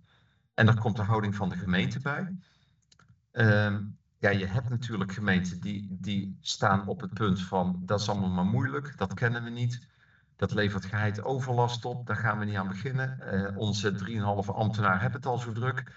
[0.53, 2.35] En daar komt de houding van de gemeente bij.
[3.31, 3.83] Ehm,
[4.17, 8.29] ja, je hebt natuurlijk gemeenten die, die staan op het punt van dat is allemaal
[8.29, 9.87] maar moeilijk, dat kennen we niet.
[10.41, 13.19] Dat levert geheid overlast op, daar gaan we niet aan beginnen.
[13.33, 13.93] Uh, onze
[14.45, 15.91] 3,5 ambtenaar hebben het al zo druk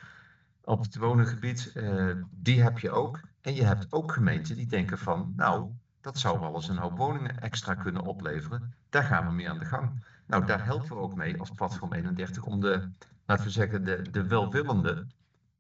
[0.65, 1.73] op het wonengebied.
[1.75, 3.21] Uh, die heb je ook.
[3.41, 6.97] En je hebt ook gemeenten die denken van, nou, dat zou wel eens een hoop
[6.97, 8.75] woningen extra kunnen opleveren.
[8.89, 10.05] Daar gaan we mee aan de gang.
[10.27, 12.89] Nou, daar helpen we ook mee als platform 31 om de,
[13.27, 15.07] laten we zeggen, de, de welwillende,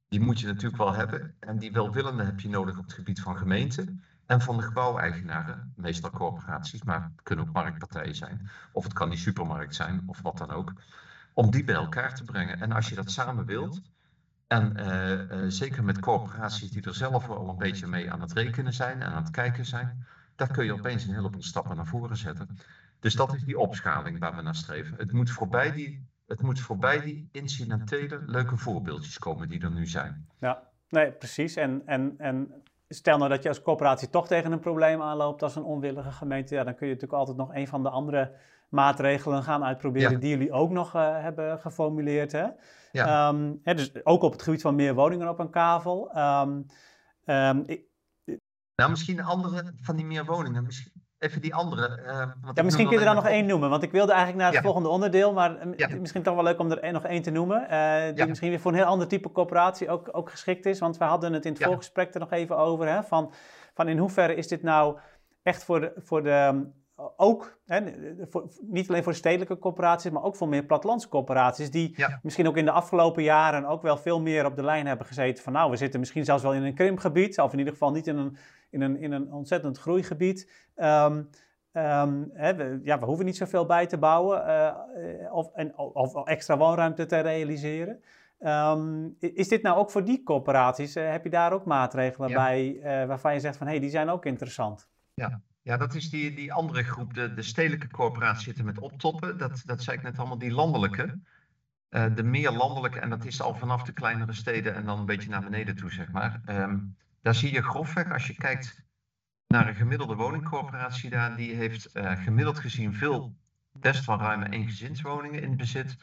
[0.08, 1.34] die moet je natuurlijk wel hebben.
[1.40, 5.72] En die welwillende heb je nodig op het gebied van gemeenten en van de gebouweigenaren,
[5.76, 8.50] meestal corporaties, maar het kunnen ook marktpartijen zijn.
[8.72, 10.72] Of het kan die supermarkt zijn, of wat dan ook.
[11.32, 12.60] Om die bij elkaar te brengen.
[12.60, 13.82] En als je dat samen wilt,
[14.46, 18.32] en uh, uh, zeker met corporaties die er zelf al een beetje mee aan het
[18.32, 20.06] rekenen zijn en aan het kijken zijn,
[20.36, 22.58] daar kun je opeens een heleboel stappen naar voren zetten.
[23.00, 24.96] Dus dat is die opschaling waar we naar streven.
[24.96, 29.86] Het moet voorbij die, het moet voorbij die incidentele leuke voorbeeldjes komen die er nu
[29.86, 30.28] zijn.
[30.38, 31.56] Ja, nee, precies.
[31.56, 35.56] En, en, en stel nou dat je als corporatie toch tegen een probleem aanloopt als
[35.56, 38.32] een onwillige gemeente, ja, dan kun je natuurlijk altijd nog een van de andere
[38.68, 42.32] maatregelen gaan uitproberen die jullie ook nog uh, hebben geformuleerd.
[42.32, 42.46] Hè?
[42.92, 43.28] Ja.
[43.28, 46.18] Um, hè, dus ook op het gebied van meer woningen op een kavel.
[46.18, 46.66] Um,
[47.24, 47.84] um, ik,
[48.74, 50.64] nou, misschien andere van die meer woningen.
[50.64, 51.98] Misschien, even die andere.
[52.06, 53.70] Uh, ja, misschien kun je er dan nog één noemen.
[53.70, 55.32] Want ik wilde eigenlijk naar het volgende onderdeel.
[55.32, 55.88] Maar ja.
[56.00, 57.66] misschien toch wel leuk om er nog één te noemen.
[57.70, 60.78] Uh, die misschien weer voor een heel ander type coöperatie ook, ook geschikt is.
[60.78, 62.88] Want we hadden het in het voorgesprek er nog even over.
[62.88, 63.32] Hè, van,
[63.74, 64.98] van in hoeverre is dit nou
[65.42, 66.66] echt voor de, voor de
[67.16, 67.82] ook, hè,
[68.28, 72.56] voor, niet alleen voor de stedelijke corporaties, maar ook voor meer plattelandscorporaties, die misschien ook
[72.56, 75.70] in de afgelopen jaren ook wel veel meer op de lijn hebben gezeten van nou,
[75.70, 78.36] we zitten misschien zelfs wel in een krimpgebied, of in ieder geval niet in een,
[78.70, 80.50] in een, in een ontzettend groeigebied.
[80.76, 81.28] Um,
[81.72, 86.26] um, hè, we, ja, we hoeven niet zoveel bij te bouwen uh, of, en, of
[86.26, 88.02] extra woonruimte te realiseren.
[88.40, 90.96] Um, is dit nou ook voor die corporaties?
[90.96, 92.44] Uh, heb je daar ook maatregelen ja.
[92.44, 94.88] bij uh, waarvan je zegt van hé, hey, die zijn ook interessant?
[95.14, 99.38] Ja, ja, dat is die, die andere groep, de, de stedelijke corporaties zitten met optoppen.
[99.38, 101.18] Dat, dat zei ik net allemaal, die landelijke.
[101.90, 105.06] Uh, de meer landelijke, en dat is al vanaf de kleinere steden en dan een
[105.06, 106.40] beetje naar beneden toe, zeg maar.
[106.48, 108.84] Um, daar zie je grofweg, als je kijkt
[109.46, 113.34] naar een gemiddelde woningcorporatie daar, die heeft uh, gemiddeld gezien veel,
[113.72, 115.96] best wel ruime eengezinswoningen in bezit.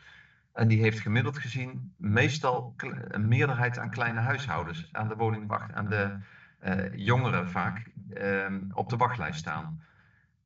[0.54, 2.74] En die heeft gemiddeld gezien meestal
[3.08, 6.18] een meerderheid aan kleine huishoudens aan de woningwacht, aan de
[6.96, 9.82] jongeren vaak um, op de wachtlijst staan.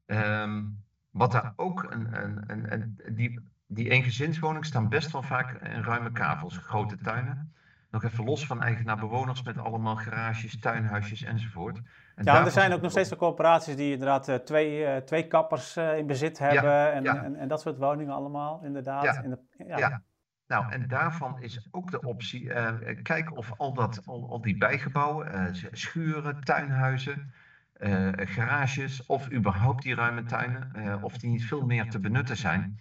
[0.06, 5.52] Um, wat daar ook een, een, een, een, die, die eengezinswoningen staan best wel vaak
[5.52, 7.54] in ruime kavels, grote tuinen.
[7.92, 11.82] Nog even los van eigenaar-bewoners met allemaal garages, tuinhuisjes enzovoort.
[12.16, 15.28] En ja, er zijn ook nog steeds de corporaties die inderdaad uh, twee, uh, twee
[15.28, 17.24] kappers in bezit hebben ja, en, ja.
[17.24, 19.04] En, en, dat soort woningen allemaal, inderdaad.
[19.04, 20.02] Ja, de, ja.
[20.48, 22.72] Nou, en daarvan is ook de optie, uh,
[23.04, 27.34] kijk of al, dat, al, al die bijgebouwen, uh, schuren, tuinhuizen,
[27.80, 32.80] uh, garages of überhaupt die ruime tuinen, of die niet veel meer te benutten zijn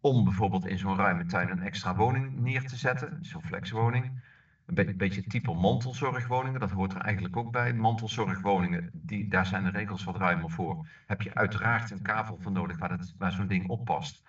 [0.00, 4.22] om bijvoorbeeld in zo'n ruime tuin een extra woning neer te zetten, zo'n flexwoning.
[4.66, 7.74] Een be beetje type mantelzorgwoningen, dat hoort er eigenlijk ook bij.
[7.74, 10.86] Mantelzorgwoningen, die, daar zijn de regels wat ruimer voor.
[11.06, 14.22] Heb je uiteraard een kavel voor nodig waar, waar zo'n ding op past.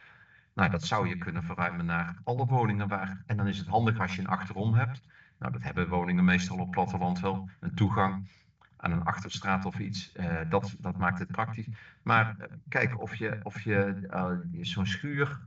[0.59, 3.23] Nou, dat zou je kunnen verruimen naar alle woningen waar.
[3.25, 5.01] En dan is het handig als je een achterom hebt.
[5.37, 7.49] Nou, dat hebben woningen meestal op platteland wel.
[7.59, 8.29] Een toegang
[8.75, 10.11] aan een achterstraat of iets.
[10.15, 11.67] Uh, dat, dat maakt het praktisch.
[12.01, 14.07] Maar uh, kijk of je, of je
[14.53, 15.39] uh, zo'n schuur,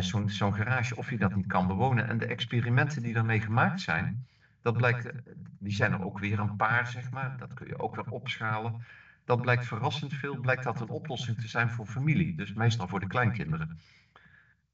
[0.00, 2.08] zo'n zo'n garage, of je dat niet kan bewonen.
[2.08, 4.26] En de experimenten die daarmee gemaakt zijn,
[4.62, 5.12] dat blijkt,
[5.58, 7.36] die zijn er ook weer een paar, zeg maar.
[7.38, 8.84] Dat kun je ook weer opschalen.
[9.24, 12.36] Dat blijkt verrassend veel, blijkt dat een oplossing te zijn voor familie.
[12.36, 13.78] Dus meestal voor de kleinkinderen.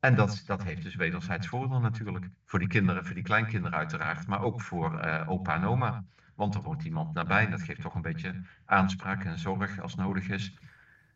[0.01, 2.29] En dat, dat heeft dus wederzijds voordeel natuurlijk.
[2.45, 6.05] Voor die kinderen, voor die kleinkinderen uiteraard, maar ook voor uh, opa en oma.
[6.35, 9.95] Want er wordt iemand nabij en dat geeft toch een beetje aanspraak en zorg als
[9.95, 10.59] nodig is.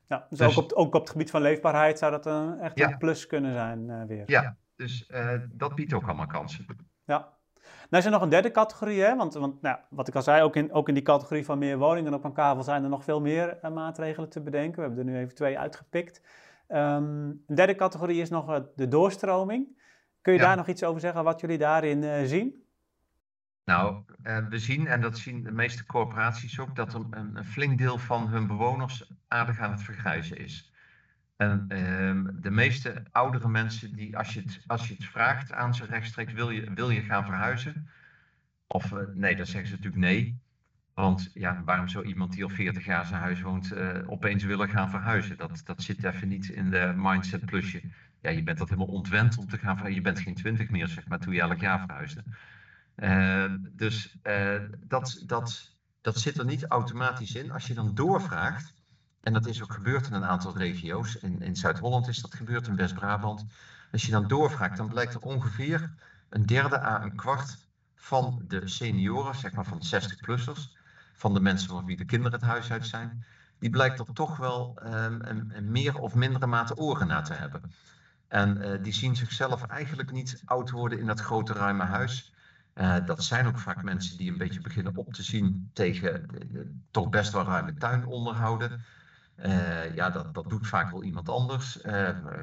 [0.06, 2.78] Ja, dus, dus ook, op, ook op het gebied van leefbaarheid zou dat een, echt
[2.78, 2.90] ja.
[2.90, 4.22] een plus kunnen zijn uh, weer.
[4.26, 6.66] Ja, dus uh, dat biedt ook allemaal kansen.
[7.04, 7.28] Ja.
[7.90, 9.16] Nou is er nog een derde categorie, hè?
[9.16, 11.78] want, want nou, wat ik al zei, ook in, ook in die categorie van meer
[11.78, 14.80] woningen op een kavel zijn er nog veel meer maatregelen te bedenken.
[14.80, 16.22] We hebben er nu even twee uitgepikt.
[16.74, 19.80] Um, een derde categorie is nog uh, de doorstroming.
[20.20, 20.44] Kun je ja.
[20.44, 22.62] daar nog iets over zeggen, wat jullie daarin uh, zien?
[23.64, 27.78] Nou, uh, we zien, en dat zien de meeste corporaties ook, dat een, een, flink
[27.78, 30.72] deel van hun bewoners aardig aan het vergrijzen is.
[31.36, 35.74] En ehm, de meeste oudere mensen, die, als, je het, als je het vraagt aan
[35.74, 37.88] ze rechtstreeks, wil je, wil je gaan verhuizen?
[38.66, 40.41] Of eh, nee, dan zeggen ze natuurlijk nee.
[40.94, 44.68] Want ja, waarom zou iemand die al 40 jaar zijn huis woont uh, opeens willen
[44.68, 45.36] gaan verhuizen?
[45.36, 47.82] Dat, dat zit even niet in de mindset plusje.
[48.20, 50.02] Ja, je bent dat helemaal ontwend om te gaan verhuizen.
[50.02, 52.24] Je bent geen 20 meer, zeg maar, toen je elk jaar verhuisde.
[52.96, 54.16] Uh, dus
[54.86, 57.50] dat, dat, dat zit er niet automatisch in.
[57.50, 58.74] Als je dan doorvraagt,
[59.20, 61.16] en dat is ook gebeurd in een aantal regio's.
[61.16, 63.46] In, in Zuid-Holland is dat gebeurd, in West-Brabant.
[63.92, 65.94] Als je dan doorvraagt, dan blijkt er ongeveer
[66.28, 67.58] een derde à een kwart
[67.94, 70.81] van de senioren, zeg maar van de 60-plussers,
[71.12, 73.24] van de mensen van wie de kinderen het huis uit zijn,
[73.58, 77.62] die blijkt er toch wel um, een, meer of mindere mate oren naar te hebben.
[78.28, 82.32] En uh, die zien zichzelf eigenlijk niet oud worden in dat grote ruime huis.
[82.74, 86.74] Uh, dat zijn ook vaak mensen die een beetje beginnen op te zien tegen de,
[86.90, 88.84] toch best wel ruime tuin onderhouden.
[89.94, 91.78] Ja, dat, dat doet vaak wel iemand anders.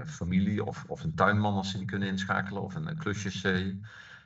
[0.05, 2.62] Familie of, of een tuinman als ze die kunnen inschakelen.
[2.62, 2.97] Of een, een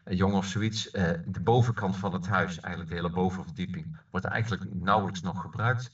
[0.04, 0.94] klusjesjongen of zoiets.
[0.94, 5.92] Uh, de bovenkant van het huis, eigenlijk de hele bovenverdieping, wordt eigenlijk nauwelijks nog gebruikt.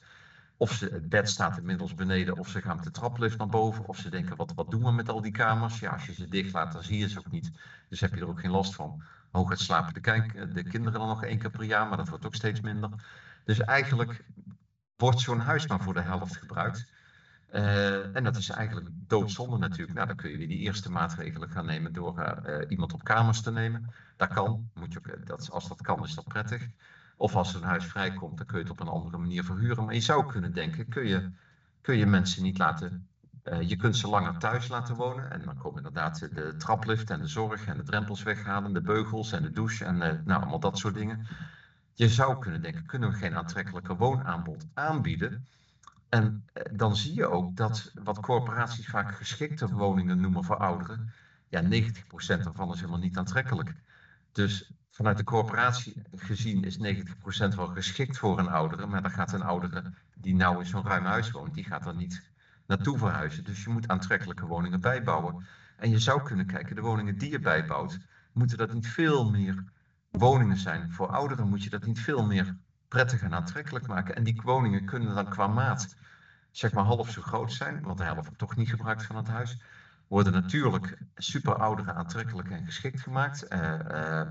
[0.58, 3.86] Of ze, het bed staat inmiddels beneden, of ze gaan met de traplift naar boven.
[3.86, 5.80] Of ze denken, wat, wat doen we met al die kamers?
[5.80, 7.52] Ja, als je ze dicht laat, dan zie je ze ook niet.
[7.90, 9.04] Dus heb je er ook geen last van.
[9.32, 12.26] Hooguit slapen de, kijk, de kinderen dan nog één keer per jaar, maar dat wordt
[12.26, 12.90] ook steeds minder.
[13.46, 14.26] Dus eigenlijk
[14.96, 16.92] wordt zo'n huis maar voor de helft gebruikt.
[17.54, 19.94] Uh, en dat is eigenlijk doodzonde natuurlijk.
[19.94, 23.42] Nou, dan kun je weer die eerste maatregelen gaan nemen door uh, iemand op kamers
[23.42, 23.94] te nemen.
[24.18, 26.68] Dat kan, moet je dat, als dat kan is dat prettig.
[27.18, 29.86] Of als een huis vrijkomt, dan kun je het op een andere manier verhuren.
[29.86, 31.30] Maar je zou kunnen denken, kun je,
[31.82, 33.08] kun je mensen niet laten...
[33.62, 35.32] Je kunt ze langer thuis laten wonen.
[35.32, 38.74] En dan komen inderdaad de traplift en de zorg en de drempels weghalen.
[38.74, 41.28] De beugels en de douche en nou, allemaal dat soort dingen.
[41.94, 45.48] Je zou kunnen denken, kunnen we geen aantrekkelijker woonaanbod aanbieden?
[46.10, 51.14] En eh, dan zie je ook dat wat corporaties vaak geschikte woningen noemen voor ouderen,
[51.50, 53.76] ja, 90% daarvan is helemaal niet aantrekkelijk.
[54.32, 59.34] Dus vanuit de corporatie gezien is 90% wel geschikt voor een oudere, maar dan gaat
[59.34, 62.32] een oudere die nou in zo'n ruim huis woont, die gaat er niet
[62.66, 63.44] naartoe verhuizen.
[63.44, 65.46] Dus je moet aantrekkelijke woningen bijbouwen.
[65.78, 68.00] En je zou kunnen kijken, de woningen die je bijbouwt,
[68.32, 69.64] moeten dat niet veel meer
[70.12, 70.92] woningen zijn.
[70.92, 72.58] Voor ouderen moet je dat niet veel meer
[72.90, 74.16] prettig en aantrekkelijk maken.
[74.16, 75.96] En die woningen kunnen dan qua maat
[76.52, 79.28] zeg maar half zo groot zijn, want de helft wordt toch niet gebruikt van het
[79.28, 79.62] huis.
[80.08, 83.54] Worden natuurlijk super ouderen aantrekkelijk en geschikt gemaakt.
[83.54, 84.22] Uh,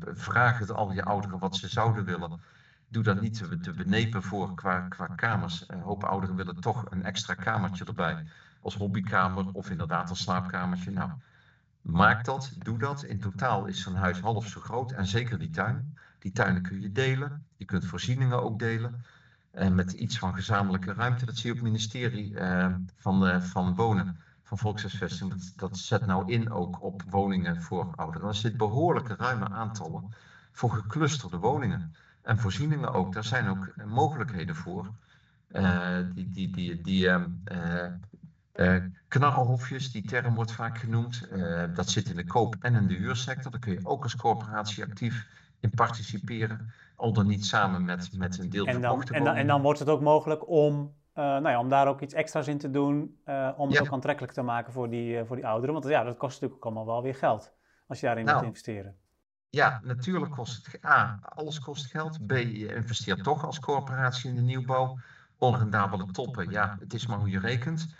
[0.00, 2.40] vraag het al je ouderen wat ze zouden willen.
[2.88, 5.64] Doe dat niet te, te benepen voor qua, qua kamers.
[5.66, 8.26] Een hoop ouderen willen toch een extra kamertje erbij.
[8.60, 10.90] Als hobbykamer of inderdaad als slaapkamertje.
[10.90, 11.10] Nou,
[11.88, 13.02] Maak dat, doe dat.
[13.02, 15.96] In totaal is zo'n huis half zo groot en zeker die tuin.
[16.18, 17.46] Die tuinen kun je delen.
[17.56, 19.04] Je kunt voorzieningen ook delen.
[19.50, 21.26] En met iets van gezamenlijke ruimte.
[21.26, 25.54] Dat zie je op het ministerie uh, van, uh, van Wonen, van Volkshuisvesting.
[25.56, 28.28] Dat, zet nou in ook op woningen voor ouderen.
[28.28, 30.14] Er zitten behoorlijke ruime aantallen
[30.52, 31.94] voor geclusterde woningen.
[32.22, 33.12] En voorzieningen ook.
[33.12, 34.92] Daar zijn ook mogelijkheden voor.
[35.52, 37.08] Uh, die, die, die, die
[38.54, 38.76] uh,
[39.08, 41.28] knarrenhofjes, die term wordt vaak genoemd.
[41.74, 43.50] Dat zit in de koop- en in de huursector.
[43.50, 45.26] Daar kun je ook als corporatie actief
[45.60, 46.72] in participeren.
[46.96, 49.78] Al dan niet samen met, met een deel en dan, en dan, en dan wordt
[49.78, 50.74] het ook mogelijk om,
[51.14, 52.96] uh, nou ja, om daar ook iets extra's in te doen.
[53.56, 53.80] om het ja.
[53.80, 55.74] ook aantrekkelijk te maken voor die, voor die ouderen.
[55.74, 57.52] Want ja, dat kost natuurlijk ook allemaal wel weer geld.
[57.86, 58.96] Als je daarin nou, moet investeren.
[59.50, 62.26] Ja, natuurlijk kost het A, alles kost geld.
[62.26, 64.98] B, je investeert toch als corporatie in de nieuwbouw.
[65.38, 67.94] Onrendabele toppen, ja, het is maar hoe je rekent.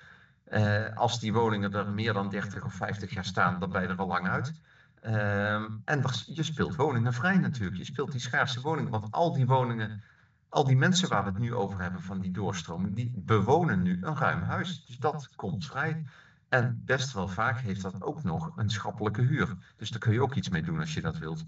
[0.95, 3.97] Als die woningen er meer dan 30 of 50 jaar staan, dan ben je er
[3.97, 4.61] al lang uit.
[5.09, 7.77] Uh, en je speelt woningen vrij natuurlijk.
[7.77, 8.91] Je speelt die schaarse woningen.
[8.91, 10.03] Want al die woningen,
[10.49, 13.99] al die mensen waar we het nu over hebben van die doorstroming, die bewonen nu
[14.03, 14.85] een ruim huis.
[14.87, 16.05] Dus dat komt vrij.
[16.49, 19.57] En best wel vaak heeft dat ook nog een schappelijke huur.
[19.77, 21.45] Dus daar kun je ook iets mee doen als je dat wilt.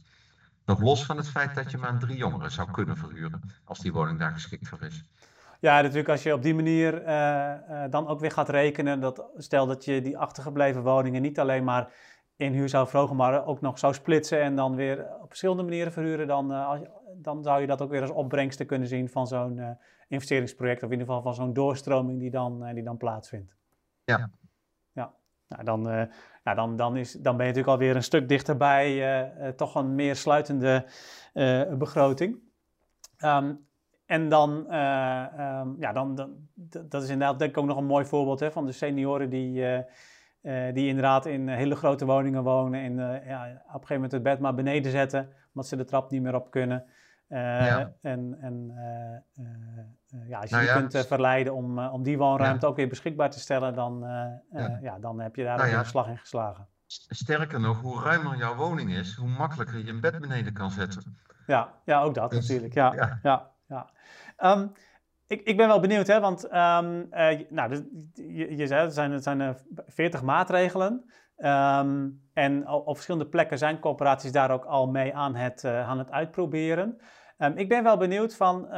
[0.65, 3.93] Nog los van het feit dat je maar drie jongeren zou kunnen verhuren, als die
[3.93, 5.05] woning daar geschikt voor is.
[5.61, 9.25] Ja, natuurlijk als je op die manier uh, uh, dan ook weer gaat rekenen, dat
[9.37, 11.93] stel dat je die achtergebleven woningen niet alleen maar
[12.41, 15.93] in huur zou verhogen, maar ook nog zou splitsen en dan weer op verschillende manieren
[15.93, 16.73] verhuren, dan, uh,
[17.15, 19.77] dan zou je dat ook weer als opbrengsten kunnen zien van zo'n
[20.09, 23.57] investeringsproject, of in ieder geval van zo'n doorstroming die dan, die dan plaatsvindt.
[24.05, 24.31] Ja.
[24.93, 25.13] Ja,
[25.49, 26.09] nou, dan,
[26.45, 30.17] ja, dan, dan, is, dan ben je natuurlijk alweer een stuk dichterbij toch een meer
[30.17, 30.85] sluitende
[31.79, 32.39] begroting.
[33.25, 33.69] Um,
[34.11, 36.49] en dan, uh, um, ja, dan, dan,
[36.87, 39.61] dat is inderdaad denk ik ook nog een mooi voorbeeld hè, van de senioren die,
[39.61, 39.79] uh,
[40.43, 44.23] uh, die inderdaad in hele grote woningen wonen en ja, op een gegeven moment het
[44.23, 46.85] bed maar beneden zetten, omdat ze de trap niet meer op kunnen.
[47.29, 47.93] Ja.
[48.01, 48.73] En, en
[50.29, 53.41] ja, als je nou die kunt verleiden om, om die woonruimte ook weer beschikbaar te
[53.41, 54.01] stellen, dan,
[54.53, 54.79] ja.
[54.83, 54.99] ja.
[54.99, 56.69] dan heb je daar nou een slag in geslagen.
[57.09, 61.19] Sterker nog, hoe ruimer jouw woning is, hoe makkelijker je een bed beneden kan zetten.
[61.47, 62.75] Ja, ja ook dat dus, natuurlijk.
[62.75, 63.51] Ja, ja.
[63.69, 63.91] ja,
[64.37, 64.67] ehm,
[65.31, 67.09] ik, ik ben wel benieuwd, hè, want um,
[67.49, 67.83] nou, dus,
[68.15, 71.05] je, je zei, er zijn, er zijn 40 maatregelen.
[71.37, 75.99] Ehm, en op, verschillende plekken zijn corporaties daar ook al mee aan het, uh, aan
[75.99, 77.01] het uitproberen.
[77.55, 78.69] ik ben wel benieuwd van,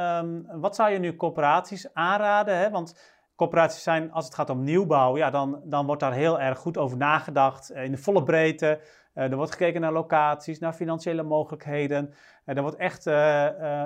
[0.59, 2.57] wat zou je nu corporaties aanraden?
[2.57, 2.69] Hè?
[2.69, 2.99] Want
[3.35, 6.77] corporaties zijn, als het gaat om nieuwbouw, ja, dan, dan wordt daar heel erg goed
[6.77, 8.79] over nagedacht eh, in de volle breedte.
[9.13, 12.13] Er wordt gekeken naar locaties, naar financiële mogelijkheden.
[12.45, 13.03] Er wordt echt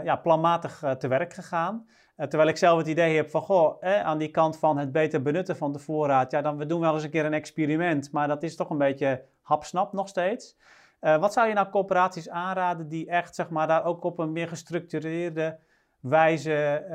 [0.03, 1.86] ja, planmatig te werk gegaan.
[2.17, 5.58] Terwijl ik zelf het idee heb van, goh, aan die kant van het beter benutten
[5.58, 8.43] van de voorraad, ja, dan we doen wel eens een keer een experiment, maar dat
[8.43, 10.58] is toch een beetje hapsnap nog steeds.
[10.99, 14.47] wat zou je nou corporaties aanraden die echt, zeg maar, daar ook op een meer
[14.47, 15.60] gestructureerde
[15.99, 16.86] wijze,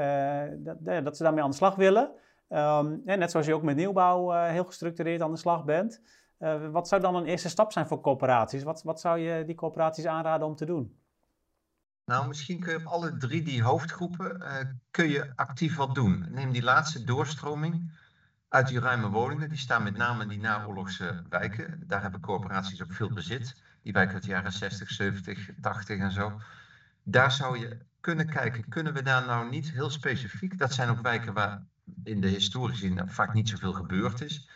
[0.58, 2.10] dat, dat ze daarmee aan de slag willen?
[2.48, 6.02] Um, net zoals je ook met nieuwbouw heel gestructureerd aan de slag bent.
[6.70, 8.62] Wat zou dan een eerste stap zijn voor corporaties?
[8.62, 11.01] Wat, wat zou je die corporaties aanraden om te doen?
[12.04, 14.56] Nou, misschien kun je op alle drie die hoofdgroepen uh,
[14.90, 16.26] kun je actief wat doen.
[16.30, 17.92] Neem die laatste doorstroming
[18.48, 19.48] uit die ruime woningen.
[19.48, 21.82] Die staan met name in die naoorlogse wijken.
[21.86, 23.62] Daar hebben corporaties ook veel bezit.
[23.82, 26.40] Die wijken uit de jaren 60, 70, 80 en zo.
[27.02, 30.58] Daar zou je kunnen kijken, kunnen we daar nou niet heel specifiek...
[30.58, 31.62] Dat zijn ook wijken waar
[32.04, 34.48] in de historische zin vaak niet zoveel gebeurd is.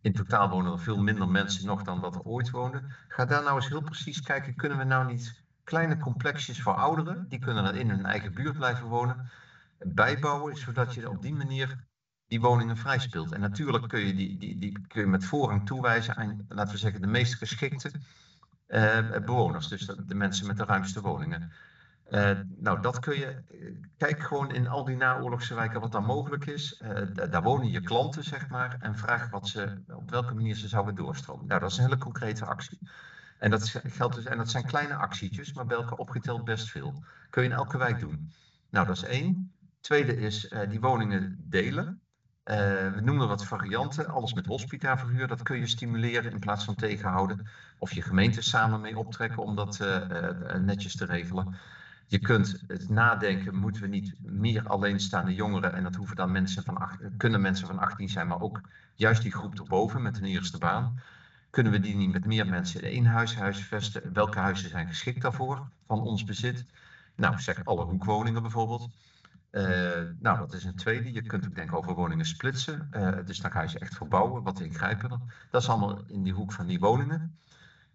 [0.00, 2.92] In totaal wonen er veel minder mensen nog dan dat er ooit woonden.
[3.08, 7.26] Ga daar nou eens heel precies kijken, kunnen we nou niet kleine complexjes voor ouderen,
[7.28, 9.30] die kunnen er in hun eigen buurt blijven wonen,
[9.78, 11.86] bijbouwen, zodat je op die manier
[12.26, 13.32] die woningen vrij speelt.
[13.32, 16.78] En natuurlijk kun je die, die, die kun je met voorrang toewijzen aan, laten we
[16.78, 17.90] zeggen, de meest geschikte
[18.68, 19.68] uh, bewoners.
[19.68, 21.52] Dus de, mensen met de ruimste woningen.
[22.10, 23.26] Uh, nou, dat kun je.
[23.26, 26.82] Eh, kijk gewoon in al die naoorlogse wijken wat daar mogelijk is.
[27.30, 28.76] Daar wonen je klanten, zeg maar.
[28.80, 31.46] En vraag wat ze, op welke manier ze zouden doorstromen.
[31.46, 32.78] Nou, dat is een hele concrete actie.
[33.38, 37.02] En dat, geldt dus, en dat zijn kleine actietjes, maar bij elkaar opgeteld best veel.
[37.30, 38.32] Kun je in elke wijk doen.
[38.70, 39.52] Nou, dat is één.
[39.80, 42.00] Tweede is uh, die woningen delen.
[42.44, 44.08] we noemen wat varianten.
[44.08, 47.48] Alles met hospitaverhuur, dat kun je stimuleren in plaats van tegenhouden.
[47.78, 49.78] Of je gemeente samen mee optrekken om dat
[50.60, 51.56] netjes te regelen.
[52.08, 56.62] Je kunt het nadenken, moeten we niet meer alleenstaande jongeren, en dat hoeven dan mensen
[56.62, 58.60] van acht, kunnen mensen van 18 zijn, maar ook
[58.94, 61.00] juist die groep erboven met een eerste baan.
[61.50, 64.12] Kunnen we die niet met meer mensen in één huis huisvesten?
[64.12, 66.64] Welke huizen zijn geschikt daarvoor van ons bezit?
[67.14, 68.90] Nou, zeg alle hoekwoningen bijvoorbeeld.
[69.50, 69.62] Uh,
[70.18, 71.12] nou, dat is een tweede.
[71.12, 72.88] Je kunt ook denken over woningen splitsen.
[72.92, 75.18] Uh, dus dan ga je ze echt verbouwen, wat ingrijpender.
[75.50, 77.38] Dat is allemaal in die hoek van die woningen.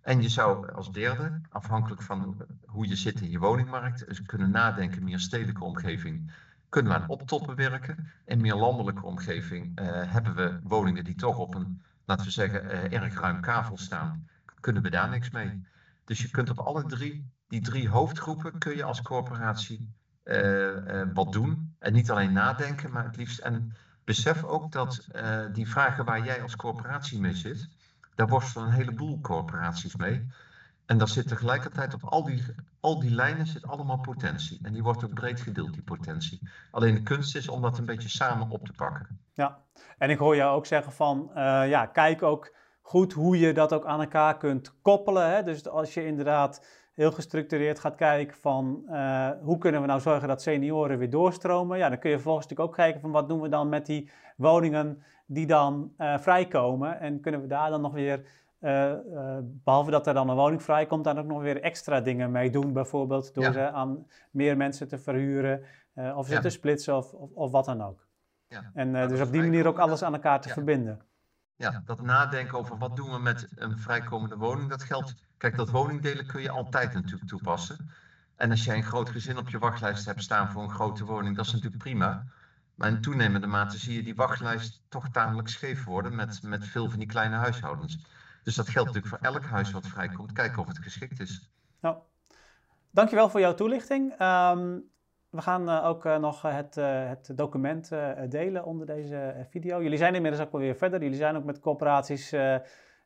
[0.01, 5.03] En je zou als derde, afhankelijk van hoe je zit in je woningmarkt, kunnen nadenken,
[5.03, 6.31] meer stedelijke omgeving,
[6.69, 8.11] kunnen we aan optoppen werken.
[8.25, 12.91] In meer landelijke omgeving uh, hebben we woningen die toch op een, laten we zeggen,
[12.91, 14.27] erg ruim kavel staan.
[14.59, 15.67] Kunnen we daar niks mee?
[16.05, 19.89] Dus je kunt op alle drie, die drie hoofdgroepen, kun je als corporatie
[20.23, 21.75] uh, wat doen.
[21.79, 23.39] En niet alleen nadenken, maar het liefst.
[23.39, 25.07] En besef ook dat
[25.53, 27.69] die vragen waar jij als corporatie mee zit,
[28.15, 30.27] daar worstelen een heleboel corporaties mee.
[30.85, 32.43] En daar zit tegelijkertijd op al die,
[32.79, 34.59] al die lijnen zit allemaal potentie.
[34.63, 36.49] En die wordt ook breed gedeeld, die potentie.
[36.71, 39.19] Alleen de kunst is om dat een beetje samen op te pakken.
[39.33, 39.59] Ja,
[39.97, 41.35] en ik hoor jou ook zeggen van, uh,
[41.69, 45.29] ja, kijk ook goed hoe je dat ook aan elkaar kunt koppelen.
[45.29, 45.43] Hè?
[45.43, 50.27] Dus als je inderdaad heel gestructureerd gaat kijken van uh, hoe kunnen we nou zorgen
[50.27, 51.77] dat senioren weer doorstromen.
[51.77, 54.11] Ja, dan kun je vervolgens natuurlijk ook kijken van wat doen we dan met die
[54.37, 56.99] woningen die dan uh, vrijkomen.
[56.99, 58.27] En kunnen we daar dan nog weer,
[58.63, 58.93] uh,
[59.43, 62.73] behalve dat er dan een woning vrijkomt, dan ook nog weer extra dingen mee doen.
[62.73, 65.63] Bijvoorbeeld door ze aan meer mensen te verhuren
[66.15, 68.07] of ze te splitsen of, of, of, wat dan ook.
[68.47, 68.71] Ja.
[68.73, 71.01] En dus op die manier ook alles aan elkaar te verbinden.
[71.55, 75.15] Ja, dat nadenken over wat doen we met een vrijkomende woning, dat geldt.
[75.37, 77.89] Kijk, dat woningdelen kun je altijd natuurlijk toepassen.
[78.35, 81.35] En als jij een groot gezin op je wachtlijst hebt staan voor een grote woning,
[81.35, 82.25] dat is natuurlijk prima.
[82.75, 86.89] Maar in toenemende mate zie je die wachtlijst toch tamelijk scheef worden met, met veel
[86.89, 88.05] van die kleine huishoudens.
[88.43, 90.31] Dus dat geldt natuurlijk voor elk huis wat vrijkomt.
[90.31, 91.51] Kijken of het geschikt is.
[91.79, 91.97] Nou,
[92.91, 94.11] dankjewel voor jouw toelichting.
[94.11, 94.91] Um,
[95.29, 97.91] we gaan uh, ook uh, nog het, uh, het document
[98.29, 99.81] delen onder deze video.
[99.81, 101.01] Jullie zijn inmiddels ook wel weer verder.
[101.01, 102.31] Jullie zijn ook met corporaties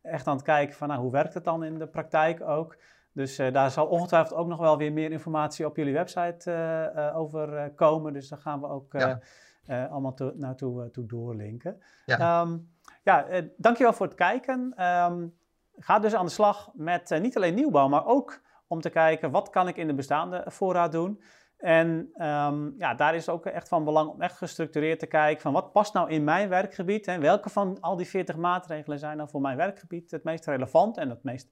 [0.01, 2.77] echt aan het kijken van nou, hoe werkt het dan in de praktijk ook.
[3.11, 8.13] Dus daar zal ongetwijfeld ook nog wel weer meer informatie op jullie website over komen.
[8.13, 9.85] Dus daar gaan we ook ja.
[9.85, 11.81] allemaal to, naartoe toe doorlinken.
[12.05, 12.69] Ja, um,
[13.07, 14.83] ja dankjewel voor het kijken.
[14.85, 15.37] Um,
[15.77, 19.49] ga dus aan de slag met niet alleen nieuwbouw, maar ook om te kijken wat
[19.49, 21.21] kan ik in de bestaande voorraad doen.
[21.57, 25.53] En ehm, ja, daar is ook echt van belang om echt gestructureerd te kijken van
[25.53, 29.29] wat past nou in mijn werkgebied en welke van al die 40 maatregelen zijn nou
[29.29, 31.51] voor mijn werkgebied het meest relevant en het meest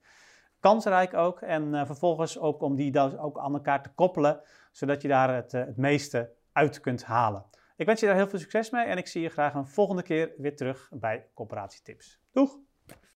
[0.59, 1.41] kansrijk ook.
[1.41, 4.41] En uh, vervolgens ook om die dan ook aan elkaar te koppelen,
[4.71, 7.45] zodat je daar het, uh, het meeste uit kunt halen.
[7.77, 10.03] Ik wens je daar heel veel succes mee en ik zie je graag een volgende
[10.03, 12.21] keer weer terug bij Coöperatietips.
[12.31, 12.64] Doeg!